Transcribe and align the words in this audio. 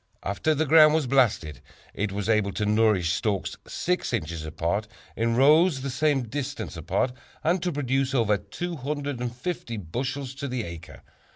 After 0.23 0.55
the 0.55 0.65
ground 0.65 0.95
was 0.95 1.05
blasted, 1.05 1.61
it 1.93 2.11
was 2.11 2.27
able 2.27 2.51
to 2.53 2.65
nourish 2.65 3.13
stalks 3.13 3.55
6 3.67 4.13
inches 4.13 4.43
apart 4.43 4.87
in 5.15 5.35
rows 5.35 5.81
the 5.81 5.91
same 5.91 6.23
distance 6.23 6.75
apart, 6.75 7.11
and 7.43 7.61
to 7.61 7.71
produce 7.71 8.15
over 8.15 8.35
250 8.37 9.77
bushels 9.77 10.33
to 10.33 10.47
the 10.47 10.63
acre. 10.63 11.03